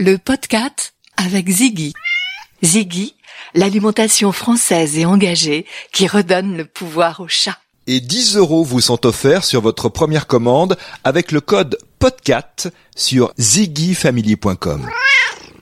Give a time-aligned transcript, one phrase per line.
[0.00, 1.92] le podcast avec Ziggy.
[2.64, 3.14] Ziggy,
[3.52, 7.58] l'alimentation française et engagée qui redonne le pouvoir au chat.
[7.86, 13.34] Et 10 euros vous sont offerts sur votre première commande avec le code PODCAT sur
[13.38, 14.88] ziggyfamily.com.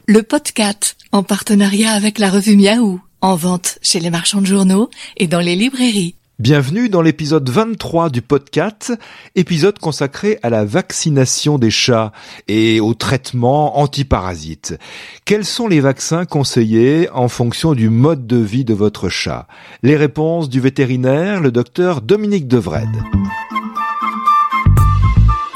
[0.06, 4.88] Le podcast en partenariat avec la revue Miaou, en vente chez les marchands de journaux
[5.16, 6.14] et dans les librairies.
[6.40, 8.92] Bienvenue dans l'épisode 23 du podcast,
[9.34, 12.12] épisode consacré à la vaccination des chats
[12.46, 14.78] et au traitement antiparasite.
[15.24, 19.48] Quels sont les vaccins conseillés en fonction du mode de vie de votre chat?
[19.82, 22.88] Les réponses du vétérinaire, le docteur Dominique Devred.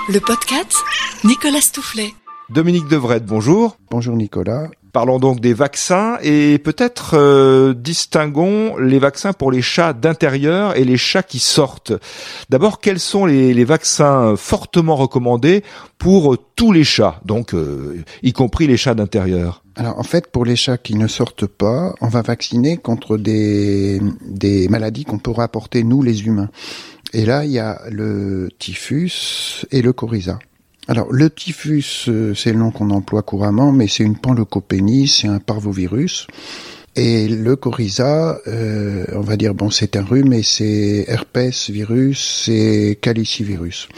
[0.08, 0.74] Le podcast,
[1.22, 2.12] Nicolas Stoufflet.
[2.50, 3.76] Dominique Devred, bonjour.
[3.88, 4.68] Bonjour Nicolas.
[4.92, 10.84] Parlons donc des vaccins et peut-être euh, distinguons les vaccins pour les chats d'intérieur et
[10.84, 11.94] les chats qui sortent.
[12.50, 15.64] D'abord, quels sont les, les, vaccins fortement recommandés
[15.96, 19.64] pour tous les chats, donc euh, y compris les chats d'intérieur?
[19.76, 23.98] Alors en fait, pour les chats qui ne sortent pas, on va vacciner contre des,
[24.20, 26.50] des maladies qu'on pourra apporter nous les humains.
[27.14, 30.38] Et là, il y a le typhus et le coryza.
[30.88, 35.28] Alors, le typhus, euh, c'est le nom qu'on emploie couramment, mais c'est une panleucopénie, c'est
[35.28, 36.26] un parvovirus.
[36.96, 42.42] Et le coryza, euh, on va dire, bon, c'est un rhume, et c'est herpès virus,
[42.44, 43.88] c'est calicivirus.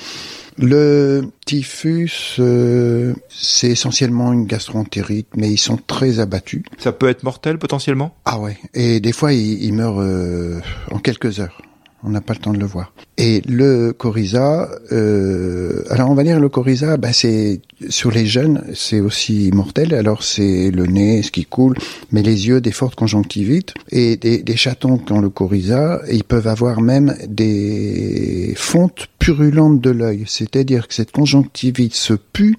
[0.56, 6.62] Le typhus, euh, c'est essentiellement une gastroentérite, mais ils sont très abattus.
[6.78, 8.14] Ça peut être mortel potentiellement?
[8.24, 10.60] Ah ouais, et des fois, ils, ils meurent euh,
[10.92, 11.60] en quelques heures
[12.04, 12.92] on n'a pas le temps de le voir.
[13.16, 18.64] Et le coryza, euh, alors on va dire le coryza, bah c'est sur les jeunes,
[18.74, 19.94] c'est aussi mortel.
[19.94, 21.76] Alors c'est le nez, ce qui coule,
[22.12, 26.24] mais les yeux, des fortes conjonctivites et des, des chatons qui ont le coryza, ils
[26.24, 32.56] peuvent avoir même des fontes purulentes de l'œil, c'est-à-dire que cette conjonctivite se pue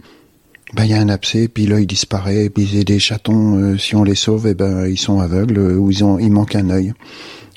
[0.74, 4.04] ben il y a un abcès, puis l'œil disparaît, puis des chatons, euh, si on
[4.04, 6.94] les sauve, eh ben ils sont aveugles ou ils ont, il manque un œil.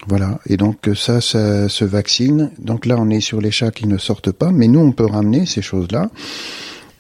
[0.07, 0.39] Voilà.
[0.47, 2.51] Et donc ça, ça se vaccine.
[2.59, 5.07] Donc là, on est sur les chats qui ne sortent pas, mais nous, on peut
[5.07, 6.11] ramener ces choses-là.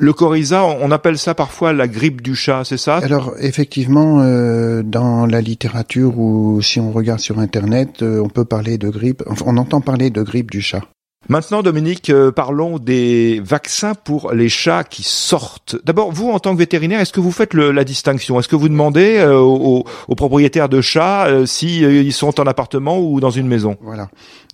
[0.01, 2.99] Le coryza, on appelle ça parfois la grippe du chat, c'est ça?
[2.99, 8.45] Alors effectivement, euh, dans la littérature ou si on regarde sur Internet, euh, on peut
[8.45, 9.25] parler de grippe.
[9.45, 10.83] On entend parler de grippe du chat.
[11.29, 15.77] Maintenant, Dominique, euh, parlons des vaccins pour les chats qui sortent.
[15.85, 18.39] D'abord, vous, en tant que vétérinaire, est-ce que vous faites le, la distinction?
[18.39, 19.85] Est-ce que vous demandez euh, aux,
[20.17, 23.77] propriétaires de chats euh, si ils sont en appartement ou dans une maison?
[23.83, 24.09] Voilà.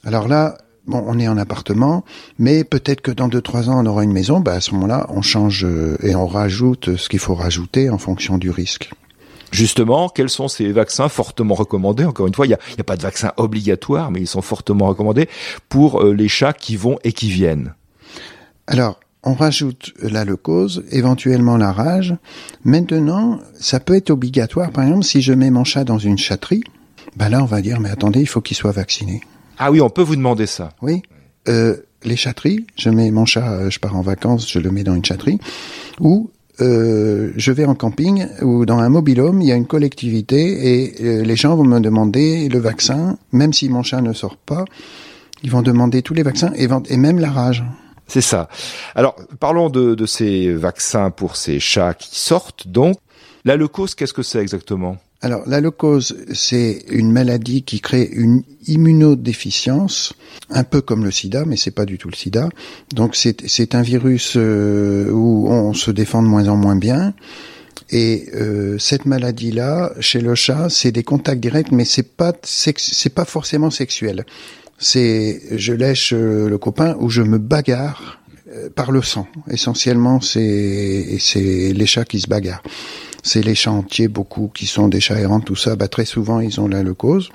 [0.05, 2.05] Alors là, bon, on est en appartement,
[2.41, 4.41] mais peut-être que dans deux trois ans, on aura une maison.
[4.41, 5.65] Bah, à ce moment-là, on change
[6.03, 8.91] et on rajoute ce qu'il faut rajouter en fonction du risque
[9.55, 12.05] justement, quels sont ces vaccins fortement recommandés?
[12.05, 14.87] Encore une fois, il n'y a, a, pas de vaccin obligatoire, mais ils sont fortement
[14.87, 15.29] recommandés
[15.69, 17.75] pour euh, les chats qui vont et qui viennent.
[18.67, 22.15] Alors, on rajoute la leucose, éventuellement la rage.
[22.65, 24.71] Maintenant, ça peut être obligatoire.
[24.71, 26.63] Par exemple, si je mets mon chat dans une chatterie,
[27.17, 29.23] ben là, on va dire, mais attendez, il faut qu'il soit vacciné.
[29.59, 30.71] Ah oui, on peut vous demander ça.
[30.83, 31.03] Oui.
[31.49, 34.95] Euh, les chatteries, je mets mon chat, je pars en vacances, je le mets dans
[34.95, 35.39] une chatterie,
[36.01, 40.85] ou euh, je vais en camping ou dans un mobilhome, il y a une collectivité
[40.85, 44.37] et euh, les gens vont me demander le vaccin, même si mon chat ne sort
[44.37, 44.65] pas,
[45.43, 47.65] ils vont demander tous les vaccins et, et même la rage.
[48.07, 48.49] C'est ça.
[48.95, 52.69] Alors, parlons de, de, ces vaccins pour ces chats qui sortent.
[52.69, 52.99] Donc,
[53.45, 54.99] la leucose, qu'est-ce que c'est exactement?
[55.25, 60.13] Alors, la leucose, c'est une maladie qui crée une immunodéficience,
[60.51, 62.51] un peu comme le sida, mais c'est pas du tout le sida.
[62.95, 67.15] Donc, c'est un virus euh, où on se défend de moins en moins bien.
[67.91, 73.15] Et euh, cette maladie-là, chez le chat, c'est des contacts directs, mais c'est pas c'est
[73.15, 74.25] pas forcément sexuel.
[74.79, 78.21] C'est je lèche euh, le copain ou je me bagarre
[78.53, 79.27] euh, par le sang.
[79.51, 82.63] Essentiellement, c'est c'est les chats qui se bagarrent
[83.25, 86.41] c'est les chats entiers, beaucoup qui sont des chats errants, tout ça, bah, très souvent
[86.41, 87.31] ils ont la leucose.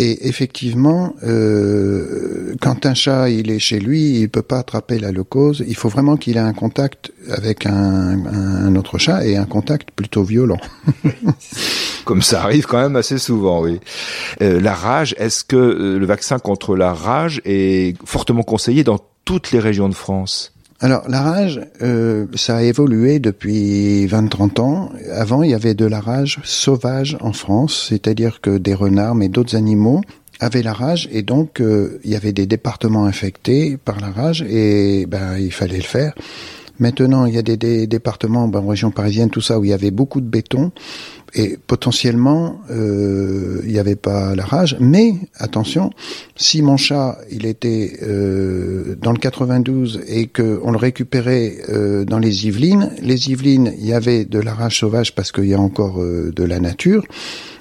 [0.00, 5.10] Et effectivement, euh, quand un chat il est chez lui, il peut pas attraper la
[5.10, 5.64] leucose.
[5.66, 9.90] Il faut vraiment qu'il ait un contact avec un, un, autre chat et un contact
[9.90, 10.60] plutôt violent.
[12.04, 13.80] Comme ça arrive quand même assez souvent, oui.
[14.40, 19.00] Euh, la rage, est-ce que euh, le vaccin contre la rage est fortement conseillé dans
[19.24, 20.54] toutes les régions de France?
[20.80, 24.92] Alors la rage, euh, ça a évolué depuis 20-30 ans.
[25.12, 29.28] Avant, il y avait de la rage sauvage en France, c'est-à-dire que des renards, mais
[29.28, 30.02] d'autres animaux
[30.40, 34.42] avaient la rage et donc euh, il y avait des départements infectés par la rage
[34.42, 36.14] et ben il fallait le faire.
[36.78, 39.72] Maintenant, il y a des, départements, ben, en région parisienne, tout ça, où il y
[39.72, 40.70] avait beaucoup de béton
[41.34, 44.76] Et potentiellement, euh, il n'y avait pas la rage.
[44.80, 45.90] Mais attention,
[46.36, 52.04] si mon chat il était euh, dans le 92 et que on le récupérait euh,
[52.04, 55.54] dans les Yvelines, les Yvelines, il y avait de la rage sauvage parce qu'il y
[55.54, 57.04] a encore euh, de la nature.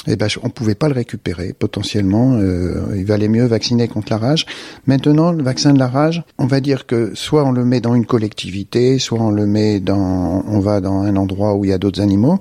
[0.07, 1.53] Et ben, on pouvait pas le récupérer.
[1.53, 4.45] Potentiellement, euh, il valait mieux vacciner contre la rage.
[4.85, 7.93] Maintenant, le vaccin de la rage, on va dire que soit on le met dans
[7.93, 11.73] une collectivité, soit on le met dans, on va dans un endroit où il y
[11.73, 12.39] a d'autres animaux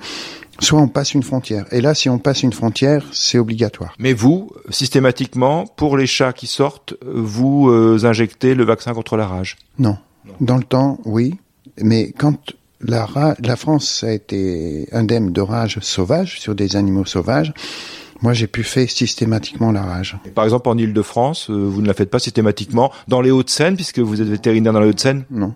[0.58, 1.66] soit on passe une frontière.
[1.70, 3.94] Et là, si on passe une frontière, c'est obligatoire.
[3.98, 9.26] Mais vous, systématiquement, pour les chats qui sortent, vous euh, injectez le vaccin contre la
[9.26, 9.56] rage?
[9.78, 9.98] Non.
[10.40, 11.34] Dans le temps, oui.
[11.82, 12.38] Mais quand
[12.80, 17.52] la, la France a été indemne de rage sauvage sur des animaux sauvages,
[18.22, 20.16] moi j'ai pu faire systématiquement la rage.
[20.34, 22.92] Par exemple, en Ile-de-France, euh, vous ne la faites pas systématiquement.
[23.08, 25.24] Dans les Hauts-de-Seine, puisque vous êtes vétérinaire dans les Hauts-de-Seine?
[25.30, 25.54] Non.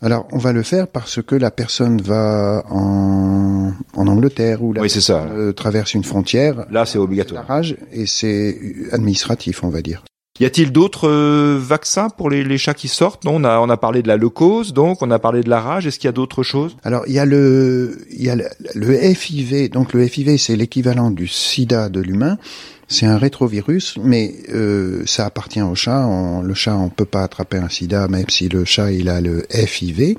[0.00, 4.82] Alors, on va le faire parce que la personne va en, en Angleterre ou la
[4.82, 5.24] Oui, ça.
[5.32, 6.66] euh, traverse une frontière.
[6.70, 7.44] Là, c'est La obligatoire.
[7.46, 8.56] rage, et c'est
[8.92, 10.04] administratif, on va dire.
[10.40, 13.24] Y a-t-il d'autres euh, vaccins pour les, chats qui sortent?
[13.24, 15.60] Non, on a, on a parlé de la leucose, donc on a parlé de la
[15.60, 15.86] rage.
[15.86, 16.76] Est-ce qu'il y a d'autres choses?
[16.84, 19.68] Alors, il y a le, il y a le, FIV.
[19.70, 22.38] Donc, le FIV, c'est l'équivalent du sida de l'humain.
[22.86, 26.08] C'est un rétrovirus, mais euh, ça appartient au chat.
[26.42, 29.44] Le chat, on peut pas attraper un sida, même si le chat, il a le
[29.50, 30.16] FIV.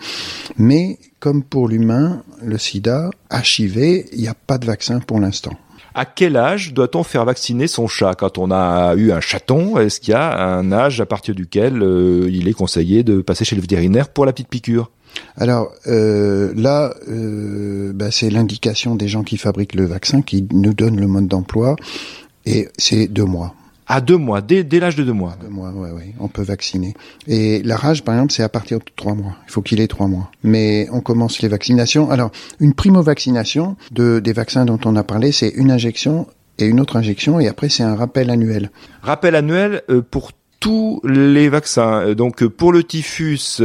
[0.57, 5.53] Mais, comme pour l'humain, le sida, HIV, il n'y a pas de vaccin pour l'instant.
[5.99, 9.99] À quel âge doit-on faire vacciner son chat Quand on a eu un chaton, est-ce
[9.99, 13.57] qu'il y a un âge à partir duquel euh, il est conseillé de passer chez
[13.57, 14.91] le vétérinaire pour la petite piqûre
[15.35, 20.73] Alors euh, là, euh, bah, c'est l'indication des gens qui fabriquent le vaccin qui nous
[20.73, 21.75] donnent le mode d'emploi,
[22.45, 23.53] et c'est deux mois.
[23.91, 25.35] À deux mois, dès, dès l'âge de deux mois.
[25.41, 26.93] Deux mois, ouais, ouais, on peut vacciner.
[27.27, 29.35] Et la rage, par exemple, c'est à partir de trois mois.
[29.47, 30.29] Il faut qu'il ait trois mois.
[30.43, 32.11] Mais on commence les vaccinations.
[32.11, 36.27] Alors, une primo-vaccination de, des vaccins dont on a parlé, c'est une injection
[36.59, 38.69] et une autre injection, et après, c'est un rappel annuel.
[39.01, 42.01] Rappel annuel euh, pour tous les vaccins.
[42.01, 43.61] Euh, Donc euh, pour le typhus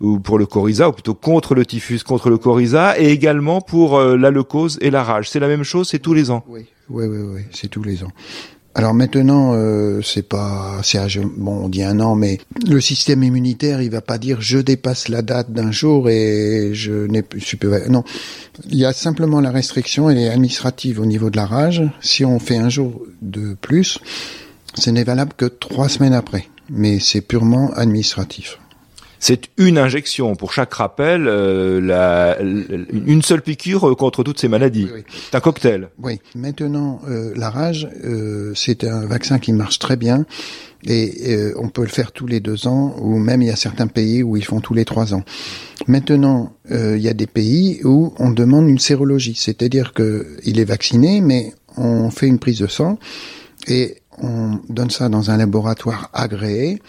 [0.00, 4.00] ou pour le coryza, ou plutôt contre le typhus, contre le coryza, et également pour
[4.00, 5.30] la leucose et la rage.
[5.30, 6.42] C'est la même chose, c'est tous les ans.
[6.48, 8.10] Oui, oui, oui, oui, c'est tous les ans.
[8.78, 11.00] Alors maintenant, euh, c'est pas, c'est
[11.36, 15.08] bon, on dit un an, mais le système immunitaire, il va pas dire je dépasse
[15.08, 17.42] la date d'un jour et je n'ai plus-
[17.90, 18.04] non.
[18.70, 21.82] Il y a simplement la restriction, elle est administrative au niveau de la rage.
[22.00, 23.98] Si on fait un jour de plus,
[24.74, 28.60] ce n'est valable que trois semaines après, mais c'est purement administratif.
[29.20, 34.84] C'est une injection pour chaque rappel, euh, la- une seule piqûre contre toutes ces maladies.
[34.84, 35.02] Oui, oui.
[35.30, 35.88] C'est un cocktail.
[36.02, 36.20] Oui.
[36.36, 40.24] Maintenant, euh, la rage, euh, c'est un vaccin qui marche très bien
[40.86, 43.56] et euh, on peut le faire tous les deux ans ou même il y a
[43.56, 45.24] certains pays où ils font tous les trois ans.
[45.88, 50.60] Maintenant, euh, il y a des pays où on demande une sérologie, c'est-à-dire que il
[50.60, 52.98] est vacciné, mais on fait une prise de sang
[53.66, 56.80] et on donne ça dans un laboratoire agréé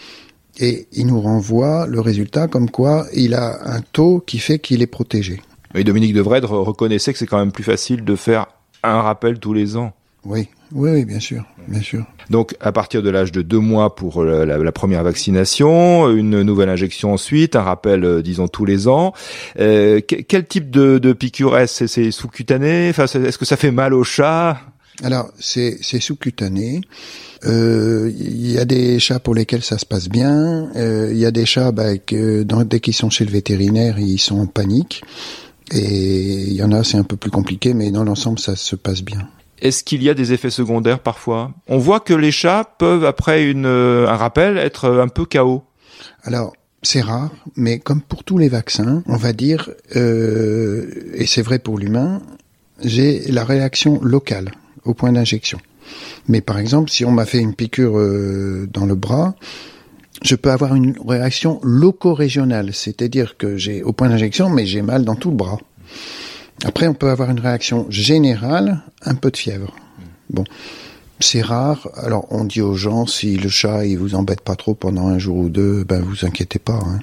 [0.60, 4.82] et il nous renvoie le résultat comme quoi il a un taux qui fait qu'il
[4.82, 5.42] est protégé.
[5.76, 8.48] Et Dominique Devredre reconnaissait que c'est quand même plus facile de faire
[8.84, 9.94] un rappel tous les ans.
[10.26, 12.04] Oui, oui, oui, bien sûr, bien sûr.
[12.30, 16.42] Donc à partir de l'âge de deux mois pour la, la- la première vaccination, une
[16.42, 19.14] nouvelle injection ensuite, un rappel euh, disons tous les ans.
[19.60, 21.88] Euh, que- quel type de, de piqûre est-ce?
[21.88, 22.90] C'est- C'est sous-cutané?
[22.90, 24.58] Enfin, Est-ce que ça fait mal au chat?
[25.04, 26.82] Alors, c'est c'est sous-cutané.
[27.46, 30.70] Euh, Il y a des chats pour lesquels ça se passe bien.
[30.76, 33.98] Euh, Il y a des chats bah, que dans- dès qu'ils sont chez le vétérinaire,
[34.00, 35.04] ils sont en panique.
[35.72, 38.76] Et il y en a, c'est un peu plus compliqué, mais dans l'ensemble, ça se
[38.76, 39.28] passe bien.
[39.62, 41.52] Est-ce qu'il y a des effets secondaires parfois?
[41.68, 45.64] On voit que les chats peuvent, après une, euh, un rappel, être un peu KO.
[46.24, 51.42] Alors, c'est rare, mais comme pour tous les vaccins, on va dire, euh, et c'est
[51.42, 52.22] vrai pour l'humain,
[52.84, 54.52] j'ai la réaction locale
[54.86, 55.60] au point d'injection.
[56.28, 59.36] Mais par exemple, si on m'a fait une piqûre euh, dans le bras,
[60.22, 65.06] je peux avoir une réaction loco-régionale, c'est-à-dire que j'ai au point d'injection, mais j'ai mal
[65.06, 65.58] dans tout le bras.
[66.66, 69.74] Après, on peut avoir une réaction générale, un peu de fièvre.
[70.30, 70.44] Bon,
[71.22, 71.88] c'est rare.
[71.96, 75.20] Alors, on dit aux gens, si le chat il vous embête pas trop pendant un
[75.20, 76.80] jour ou deux, ben vous inquiétez pas.
[76.86, 77.00] hein.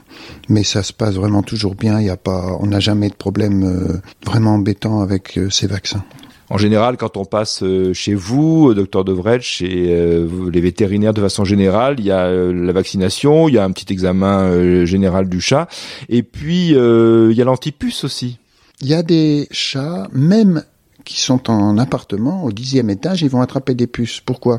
[0.48, 2.00] Mais ça se passe vraiment toujours bien.
[2.00, 5.66] Il y a pas, on n'a jamais de problème euh, vraiment embêtant avec euh, ces
[5.66, 6.04] vaccins.
[6.48, 11.20] En général, quand on passe euh, chez vous, docteur Devret, chez euh, les vétérinaires de
[11.20, 15.28] façon générale, il y a euh, la vaccination, il y a un petit examen général
[15.28, 15.68] du chat,
[16.08, 18.38] et puis il y a l'antipuce aussi.
[18.80, 20.62] Il y a des chats, même
[21.04, 24.20] qui sont en appartement, au dixième étage, ils vont attraper des puces.
[24.20, 24.58] Pourquoi?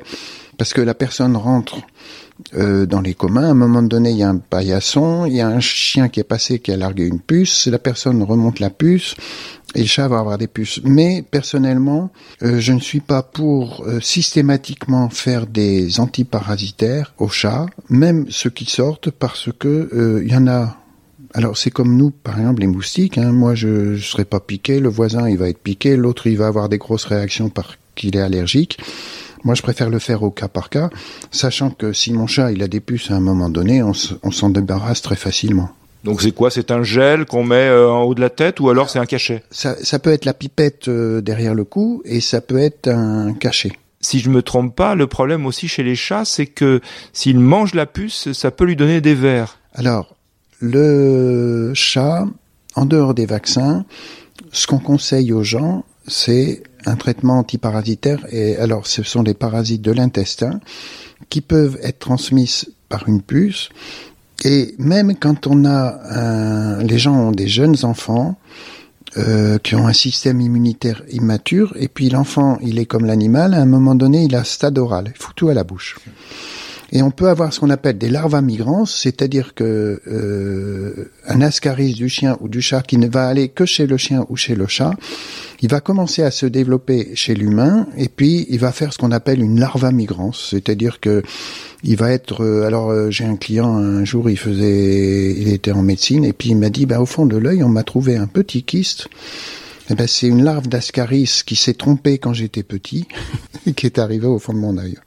[0.57, 1.77] Parce que la personne rentre
[2.55, 3.43] euh, dans les communs.
[3.43, 6.19] À un moment donné, il y a un paillasson, il y a un chien qui
[6.19, 7.67] est passé qui a largué une puce.
[7.67, 9.15] La personne remonte la puce
[9.75, 10.79] et le chat va avoir des puces.
[10.83, 12.11] Mais personnellement,
[12.43, 18.51] euh, je ne suis pas pour euh, systématiquement faire des antiparasitaires aux chats, même ceux
[18.51, 20.77] qui sortent, parce que il y en a
[21.33, 23.17] alors c'est comme nous, par exemple, les moustiques.
[23.17, 23.31] Hein.
[23.31, 26.47] Moi, je ne serai pas piqué, le voisin, il va être piqué, l'autre, il va
[26.47, 28.79] avoir des grosses réactions parce qu'il est allergique.
[29.47, 30.89] Moi, je préfère le faire au cas par cas,
[31.31, 34.49] sachant que si mon chat il a des puces à un moment donné, on, s'en
[34.49, 35.69] débarrasse très facilement.
[36.03, 36.51] Donc c'est quoi?
[36.51, 39.05] C'est un gel qu'on met euh, en haut de la tête ou alors c'est un
[39.05, 39.43] cachet?
[39.49, 43.31] Ça, ça, peut être la pipette euh, derrière le cou et ça peut être un
[43.35, 43.71] cachet.
[44.01, 46.81] Si je me trompe pas, le problème aussi chez les chats, c'est que
[47.13, 49.59] s'il mange la puce, ça peut lui donner des vers.
[49.73, 50.17] Alors,
[50.59, 52.25] le chat,
[52.75, 53.85] en dehors des vaccins,
[54.51, 58.25] ce qu'on conseille aux gens, c'est un traitement antiparasitaire.
[58.31, 60.59] Et alors, ce sont des parasites de l'intestin
[61.29, 63.69] qui peuvent être transmis par une puce.
[64.43, 68.37] Et même quand on a les gens ont des jeunes enfants
[69.17, 73.53] euh, qui ont un système immunitaire immature, et puis l'enfant, il est comme l'animal.
[73.53, 75.97] À un moment donné, il a stade oral, il fout tout à la bouche.
[76.91, 81.93] Et on peut avoir ce qu'on appelle des larvas migrants, c'est-à-dire que euh, un ascaris
[81.93, 84.55] du chien ou du chat qui ne va aller que chez le chien ou chez
[84.55, 84.91] le chat,
[85.61, 89.11] il va commencer à se développer chez l'humain et puis il va faire ce qu'on
[89.11, 91.23] appelle une larva migrans, c'est-à-dire que
[91.83, 92.43] il va être.
[92.43, 96.33] Euh, alors euh, j'ai un client un jour, il faisait, il était en médecine et
[96.33, 99.09] puis il m'a dit, bah au fond de l'œil, on m'a trouvé un petit kyste.
[99.89, 103.07] Eh ben, c'est une larve d'ascaris qui s'est trompée quand j'étais petit
[103.65, 104.97] et qui est arrivée au fond de mon œil.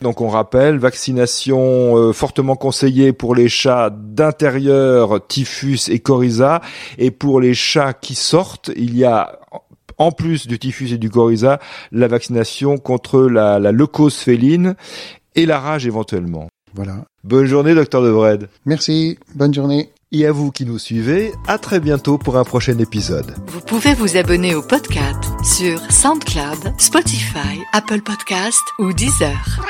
[0.00, 6.62] Donc on rappelle, vaccination euh, fortement conseillée pour les chats d'intérieur, typhus et coryza.
[6.96, 9.38] Et pour les chats qui sortent, il y a
[9.98, 11.60] en plus du typhus et du coryza,
[11.92, 14.74] la vaccination contre la, la leucose féline
[15.34, 16.48] et la rage éventuellement.
[16.74, 17.04] Voilà.
[17.22, 18.48] Bonne journée, docteur Devred.
[18.64, 19.18] Merci.
[19.34, 19.90] Bonne journée.
[20.14, 23.34] Et à vous qui nous suivez, à très bientôt pour un prochain épisode.
[23.46, 29.62] Vous pouvez vous abonner au podcast sur SoundCloud, Spotify, Apple Podcast ou Deezer.